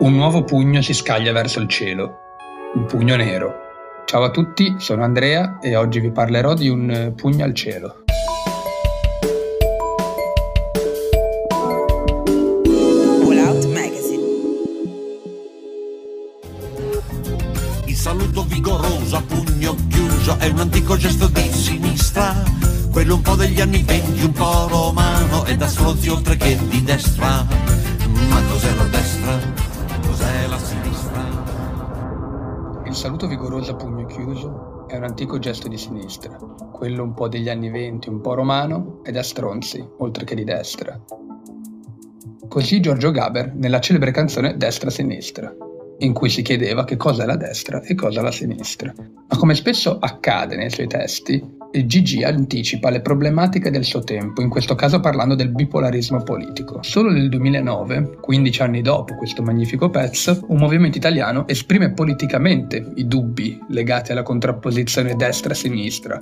Un 0.00 0.14
nuovo 0.14 0.44
pugno 0.44 0.80
si 0.80 0.94
scaglia 0.94 1.32
verso 1.32 1.58
il 1.58 1.68
cielo, 1.68 2.18
un 2.74 2.84
pugno 2.84 3.16
nero. 3.16 3.52
Ciao 4.04 4.22
a 4.22 4.30
tutti, 4.30 4.76
sono 4.78 5.02
Andrea 5.02 5.58
e 5.60 5.74
oggi 5.74 5.98
vi 5.98 6.12
parlerò 6.12 6.54
di 6.54 6.68
un 6.68 7.12
pugno 7.16 7.44
al 7.44 7.52
cielo. 7.52 8.04
All 13.24 13.38
Out 13.38 13.64
Magazine. 13.66 14.22
Il 17.86 17.96
saluto 17.96 18.44
vigoroso 18.44 19.16
a 19.16 19.22
pugno 19.26 19.74
chiuso 19.88 20.38
è 20.38 20.46
un 20.46 20.60
antico 20.60 20.96
gesto 20.96 21.26
di 21.26 21.40
sinistra, 21.50 22.40
quello 22.92 23.16
un 23.16 23.22
po' 23.22 23.34
degli 23.34 23.60
anni 23.60 23.82
venti, 23.82 24.24
un 24.24 24.32
po' 24.32 24.68
romano 24.68 25.44
e 25.44 25.56
da 25.56 25.66
stronzi 25.66 26.08
oltre 26.08 26.36
che 26.36 26.56
di 26.68 26.84
destra. 26.84 27.44
Ma 28.28 28.42
cos'è 28.48 28.72
la 28.76 28.84
destra? 28.84 29.76
Cos'è 30.18 30.48
la 30.48 30.58
sinistra? 30.58 31.22
Il 32.86 32.94
saluto 32.96 33.28
vigoroso 33.28 33.70
a 33.70 33.76
pugno 33.76 34.04
chiuso 34.06 34.88
è 34.88 34.96
un 34.96 35.04
antico 35.04 35.38
gesto 35.38 35.68
di 35.68 35.78
sinistra, 35.78 36.36
quello 36.72 37.04
un 37.04 37.14
po' 37.14 37.28
degli 37.28 37.48
anni 37.48 37.70
venti, 37.70 38.08
un 38.08 38.20
po' 38.20 38.34
romano 38.34 39.00
e 39.04 39.12
da 39.12 39.22
stronzi, 39.22 39.88
oltre 39.98 40.24
che 40.24 40.34
di 40.34 40.42
destra. 40.42 41.00
Così 42.48 42.80
Giorgio 42.80 43.12
Gaber 43.12 43.54
nella 43.54 43.78
celebre 43.78 44.10
canzone 44.10 44.56
Destra-Sinistra, 44.56 45.54
in 45.98 46.12
cui 46.12 46.30
si 46.30 46.42
chiedeva 46.42 46.82
che 46.82 46.96
cosa 46.96 47.22
è 47.22 47.26
la 47.26 47.36
destra 47.36 47.80
e 47.82 47.94
cosa 47.94 48.20
la 48.20 48.32
sinistra. 48.32 48.92
Ma 48.96 49.36
come 49.36 49.54
spesso 49.54 49.98
accade 50.00 50.56
nei 50.56 50.70
suoi 50.70 50.88
testi, 50.88 51.57
Gigi 51.70 52.24
anticipa 52.24 52.88
le 52.88 53.02
problematiche 53.02 53.70
del 53.70 53.84
suo 53.84 54.00
tempo, 54.00 54.40
in 54.40 54.48
questo 54.48 54.74
caso 54.74 55.00
parlando 55.00 55.34
del 55.34 55.50
bipolarismo 55.50 56.22
politico. 56.22 56.82
Solo 56.82 57.10
nel 57.10 57.28
2009, 57.28 58.16
15 58.20 58.62
anni 58.62 58.80
dopo 58.80 59.14
questo 59.16 59.42
magnifico 59.42 59.90
pezzo, 59.90 60.44
un 60.48 60.56
movimento 60.56 60.96
italiano 60.96 61.46
esprime 61.46 61.92
politicamente 61.92 62.92
i 62.94 63.06
dubbi 63.06 63.60
legati 63.68 64.12
alla 64.12 64.22
contrapposizione 64.22 65.14
destra-sinistra, 65.14 66.18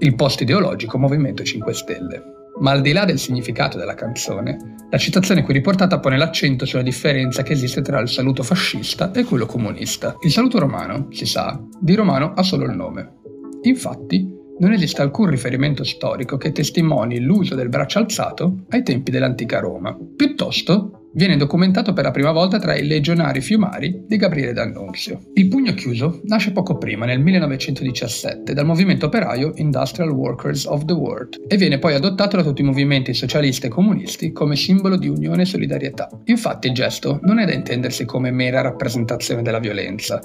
il 0.00 0.14
post-ideologico 0.16 0.98
Movimento 0.98 1.44
5 1.44 1.72
Stelle. 1.72 2.22
Ma 2.58 2.72
al 2.72 2.80
di 2.80 2.92
là 2.92 3.04
del 3.04 3.18
significato 3.18 3.78
della 3.78 3.94
canzone, 3.94 4.56
la 4.90 4.98
citazione 4.98 5.42
qui 5.42 5.54
riportata 5.54 6.00
pone 6.00 6.18
l'accento 6.18 6.66
sulla 6.66 6.82
differenza 6.82 7.42
che 7.42 7.52
esiste 7.52 7.82
tra 7.82 8.00
il 8.00 8.08
saluto 8.08 8.42
fascista 8.42 9.12
e 9.12 9.24
quello 9.24 9.46
comunista. 9.46 10.16
Il 10.22 10.32
saluto 10.32 10.58
romano, 10.58 11.06
si 11.10 11.24
sa, 11.24 11.58
di 11.80 11.94
romano 11.94 12.32
ha 12.34 12.42
solo 12.42 12.64
il 12.64 12.76
nome. 12.76 13.20
Infatti, 13.62 14.40
non 14.62 14.72
esiste 14.72 15.02
alcun 15.02 15.26
riferimento 15.26 15.82
storico 15.82 16.36
che 16.36 16.52
testimoni 16.52 17.18
l'uso 17.18 17.56
del 17.56 17.68
braccio 17.68 17.98
alzato 17.98 18.64
ai 18.70 18.84
tempi 18.84 19.10
dell'antica 19.10 19.58
Roma. 19.58 19.96
Piuttosto, 20.16 21.08
viene 21.14 21.36
documentato 21.36 21.92
per 21.92 22.04
la 22.04 22.12
prima 22.12 22.30
volta 22.30 22.60
tra 22.60 22.76
i 22.76 22.86
legionari 22.86 23.40
fiumari 23.40 24.04
di 24.06 24.16
Gabriele 24.16 24.52
D'Annunzio. 24.52 25.18
Il 25.34 25.48
pugno 25.48 25.74
chiuso 25.74 26.20
nasce 26.26 26.52
poco 26.52 26.78
prima, 26.78 27.06
nel 27.06 27.18
1917, 27.18 28.54
dal 28.54 28.64
movimento 28.64 29.06
operaio 29.06 29.50
Industrial 29.56 30.10
Workers 30.10 30.64
of 30.66 30.84
the 30.84 30.92
World 30.92 31.42
e 31.48 31.56
viene 31.56 31.80
poi 31.80 31.94
adottato 31.94 32.36
da 32.36 32.44
tutti 32.44 32.62
i 32.62 32.64
movimenti 32.64 33.12
socialisti 33.14 33.66
e 33.66 33.70
comunisti 33.70 34.30
come 34.30 34.54
simbolo 34.54 34.96
di 34.96 35.08
unione 35.08 35.42
e 35.42 35.46
solidarietà. 35.46 36.08
Infatti 36.26 36.68
il 36.68 36.74
gesto 36.74 37.18
non 37.22 37.40
è 37.40 37.46
da 37.46 37.52
intendersi 37.52 38.04
come 38.04 38.30
mera 38.30 38.60
rappresentazione 38.60 39.42
della 39.42 39.58
violenza. 39.58 40.20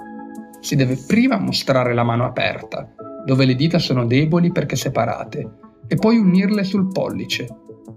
Si 0.61 0.75
deve 0.75 0.95
prima 1.07 1.39
mostrare 1.39 1.95
la 1.95 2.03
mano 2.03 2.25
aperta, 2.25 2.93
dove 3.27 3.43
le 3.43 3.55
dita 3.55 3.77
sono 3.77 4.05
deboli 4.05 4.53
perché 4.53 4.77
separate, 4.77 5.49
e 5.85 5.95
poi 5.95 6.17
unirle 6.17 6.63
sul 6.63 6.87
pollice, 6.87 7.45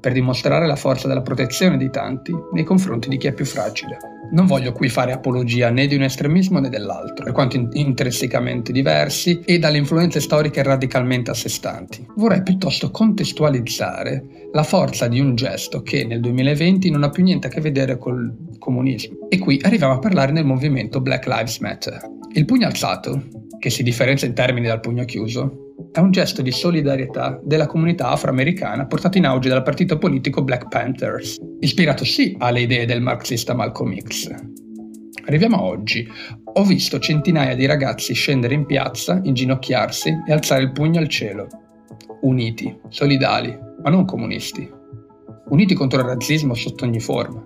per 0.00 0.12
dimostrare 0.12 0.66
la 0.66 0.74
forza 0.74 1.06
della 1.06 1.22
protezione 1.22 1.76
di 1.76 1.88
tanti 1.88 2.34
nei 2.52 2.64
confronti 2.64 3.08
di 3.08 3.16
chi 3.16 3.28
è 3.28 3.32
più 3.32 3.44
fragile. 3.44 3.96
Non 4.32 4.46
voglio 4.46 4.72
qui 4.72 4.88
fare 4.88 5.12
apologia 5.12 5.70
né 5.70 5.86
di 5.86 5.94
un 5.94 6.02
estremismo 6.02 6.58
né 6.58 6.68
dell'altro, 6.68 7.24
per 7.24 7.32
quanto 7.32 7.68
intrinsecamente 7.72 8.72
diversi 8.72 9.40
e 9.44 9.60
dalle 9.60 9.78
influenze 9.78 10.18
storiche 10.18 10.64
radicalmente 10.64 11.30
a 11.30 11.34
sé 11.34 11.48
stanti. 11.48 12.04
Vorrei 12.16 12.42
piuttosto 12.42 12.90
contestualizzare 12.90 14.48
la 14.52 14.64
forza 14.64 15.06
di 15.06 15.20
un 15.20 15.36
gesto 15.36 15.82
che 15.82 16.04
nel 16.04 16.20
2020 16.20 16.90
non 16.90 17.04
ha 17.04 17.10
più 17.10 17.22
niente 17.22 17.46
a 17.46 17.50
che 17.50 17.60
vedere 17.60 17.98
col 17.98 18.56
comunismo. 18.58 19.28
E 19.28 19.38
qui 19.38 19.60
arriviamo 19.62 19.94
a 19.94 19.98
parlare 20.00 20.32
del 20.32 20.44
movimento 20.44 21.00
Black 21.00 21.26
Lives 21.26 21.58
Matter. 21.58 22.00
Il 22.32 22.44
pugno 22.46 22.66
alzato 22.66 23.22
che 23.60 23.70
si 23.70 23.84
differenzia 23.84 24.26
in 24.26 24.34
termini 24.34 24.66
dal 24.66 24.80
pugno 24.80 25.04
chiuso, 25.04 25.74
è 25.92 25.98
un 26.00 26.10
gesto 26.10 26.42
di 26.42 26.50
solidarietà 26.50 27.38
della 27.44 27.66
comunità 27.66 28.08
afroamericana 28.08 28.86
portato 28.86 29.18
in 29.18 29.26
auge 29.26 29.48
dal 29.48 29.62
partito 29.62 29.98
politico 29.98 30.42
Black 30.42 30.68
Panthers, 30.68 31.36
ispirato 31.60 32.04
sì 32.04 32.34
alle 32.38 32.62
idee 32.62 32.86
del 32.86 33.02
marxista 33.02 33.54
Malcolm 33.54 33.94
X. 33.96 34.34
Arriviamo 35.26 35.56
a 35.58 35.62
oggi. 35.62 36.08
Ho 36.54 36.64
visto 36.64 36.98
centinaia 36.98 37.54
di 37.54 37.66
ragazzi 37.66 38.14
scendere 38.14 38.54
in 38.54 38.64
piazza, 38.66 39.20
inginocchiarsi 39.22 40.22
e 40.26 40.32
alzare 40.32 40.62
il 40.62 40.72
pugno 40.72 40.98
al 40.98 41.08
cielo. 41.08 41.46
Uniti, 42.22 42.74
solidali, 42.88 43.56
ma 43.82 43.90
non 43.90 44.06
comunisti. 44.06 44.68
Uniti 45.50 45.74
contro 45.74 46.00
il 46.00 46.06
razzismo 46.06 46.54
sotto 46.54 46.84
ogni 46.84 47.00
forma. 47.00 47.44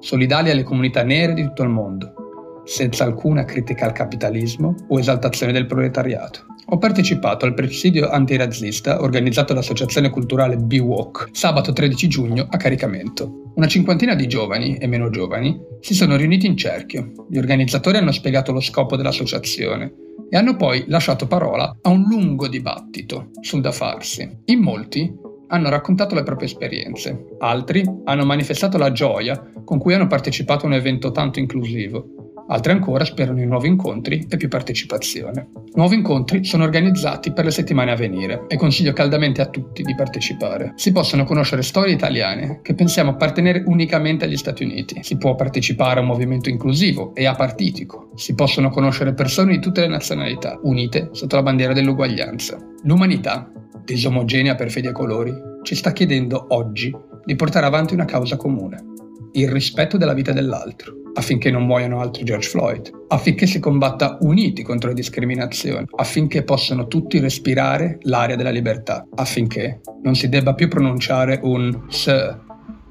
Solidali 0.00 0.50
alle 0.50 0.62
comunità 0.62 1.02
nere 1.02 1.34
di 1.34 1.42
tutto 1.42 1.62
il 1.62 1.68
mondo 1.68 2.23
senza 2.64 3.04
alcuna 3.04 3.44
critica 3.44 3.86
al 3.86 3.92
capitalismo 3.92 4.74
o 4.88 4.98
esaltazione 4.98 5.52
del 5.52 5.66
proletariato. 5.66 6.46
Ho 6.68 6.78
partecipato 6.78 7.44
al 7.44 7.52
presidio 7.52 8.08
antirazzista 8.08 9.02
organizzato 9.02 9.52
dall'associazione 9.52 10.08
culturale 10.08 10.56
B-Walk 10.56 11.28
sabato 11.32 11.72
13 11.72 12.08
giugno 12.08 12.46
a 12.48 12.56
Caricamento. 12.56 13.52
Una 13.56 13.66
cinquantina 13.66 14.14
di 14.14 14.26
giovani 14.26 14.76
e 14.76 14.86
meno 14.86 15.10
giovani 15.10 15.60
si 15.80 15.94
sono 15.94 16.16
riuniti 16.16 16.46
in 16.46 16.56
cerchio. 16.56 17.12
Gli 17.28 17.36
organizzatori 17.36 17.98
hanno 17.98 18.12
spiegato 18.12 18.50
lo 18.50 18.60
scopo 18.60 18.96
dell'associazione 18.96 19.92
e 20.30 20.36
hanno 20.36 20.56
poi 20.56 20.84
lasciato 20.88 21.26
parola 21.26 21.76
a 21.82 21.90
un 21.90 22.02
lungo 22.08 22.48
dibattito 22.48 23.30
sul 23.40 23.60
da 23.60 23.70
farsi. 23.70 24.28
In 24.46 24.60
molti 24.60 25.12
hanno 25.48 25.68
raccontato 25.68 26.14
le 26.14 26.22
proprie 26.22 26.48
esperienze, 26.48 27.26
altri 27.38 27.84
hanno 28.04 28.24
manifestato 28.24 28.78
la 28.78 28.90
gioia 28.90 29.52
con 29.64 29.78
cui 29.78 29.92
hanno 29.92 30.06
partecipato 30.06 30.64
a 30.64 30.68
un 30.68 30.74
evento 30.74 31.12
tanto 31.12 31.38
inclusivo 31.38 32.13
Altri 32.46 32.72
ancora 32.72 33.04
sperano 33.04 33.40
in 33.40 33.48
nuovi 33.48 33.68
incontri 33.68 34.26
e 34.28 34.36
più 34.36 34.48
partecipazione. 34.48 35.48
Nuovi 35.74 35.96
incontri 35.96 36.44
sono 36.44 36.64
organizzati 36.64 37.32
per 37.32 37.46
le 37.46 37.50
settimane 37.50 37.90
a 37.90 37.96
venire 37.96 38.44
e 38.48 38.56
consiglio 38.56 38.92
caldamente 38.92 39.40
a 39.40 39.46
tutti 39.46 39.82
di 39.82 39.94
partecipare. 39.94 40.74
Si 40.76 40.92
possono 40.92 41.24
conoscere 41.24 41.62
storie 41.62 41.94
italiane 41.94 42.60
che 42.62 42.74
pensiamo 42.74 43.12
appartenere 43.12 43.62
unicamente 43.66 44.26
agli 44.26 44.36
Stati 44.36 44.62
Uniti. 44.62 45.02
Si 45.02 45.16
può 45.16 45.34
partecipare 45.34 46.00
a 46.00 46.02
un 46.02 46.08
movimento 46.08 46.50
inclusivo 46.50 47.14
e 47.14 47.24
apartitico. 47.24 48.10
Si 48.14 48.34
possono 48.34 48.68
conoscere 48.68 49.14
persone 49.14 49.52
di 49.52 49.60
tutte 49.60 49.80
le 49.80 49.88
nazionalità, 49.88 50.58
unite 50.64 51.08
sotto 51.12 51.36
la 51.36 51.42
bandiera 51.42 51.72
dell'uguaglianza. 51.72 52.58
L'umanità, 52.82 53.50
disomogenea 53.84 54.54
per 54.54 54.70
fede 54.70 54.90
e 54.90 54.92
colori, 54.92 55.32
ci 55.62 55.74
sta 55.74 55.92
chiedendo 55.92 56.44
oggi 56.50 56.94
di 57.24 57.36
portare 57.36 57.64
avanti 57.64 57.94
una 57.94 58.04
causa 58.04 58.36
comune, 58.36 58.84
il 59.32 59.48
rispetto 59.48 59.96
della 59.96 60.12
vita 60.12 60.32
dell'altro 60.32 61.02
affinché 61.14 61.50
non 61.50 61.64
muoiano 61.64 62.00
altri 62.00 62.24
George 62.24 62.48
Floyd, 62.48 62.90
affinché 63.08 63.46
si 63.46 63.58
combatta 63.58 64.18
uniti 64.20 64.62
contro 64.62 64.88
le 64.88 64.94
discriminazioni, 64.94 65.86
affinché 65.96 66.42
possano 66.42 66.86
tutti 66.86 67.18
respirare 67.18 67.98
l'aria 68.02 68.36
della 68.36 68.50
libertà, 68.50 69.06
affinché 69.14 69.80
non 70.02 70.14
si 70.14 70.28
debba 70.28 70.54
più 70.54 70.68
pronunciare 70.68 71.40
un 71.42 71.84
Sir, 71.88 72.42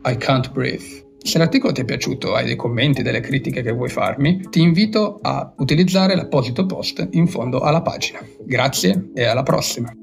I 0.06 0.18
can't 0.18 0.52
breathe. 0.52 1.02
Se 1.24 1.38
l'articolo 1.38 1.72
ti 1.72 1.82
è 1.82 1.86
piaciuto, 1.86 2.34
hai 2.34 2.46
dei 2.46 2.58
commenti, 2.58 3.02
delle 3.02 3.22
critiche 3.22 3.62
che 3.62 3.72
vuoi 3.72 3.88
farmi, 3.88 4.42
ti 4.50 4.60
invito 4.60 5.20
a 5.22 5.54
utilizzare 5.58 6.16
l'apposito 6.16 6.66
post 6.66 7.08
in 7.12 7.28
fondo 7.28 7.62
alla 7.62 7.82
pagina. 7.82 8.20
Grazie 8.46 9.12
e 9.14 9.24
alla 9.24 9.44
prossima! 9.44 10.03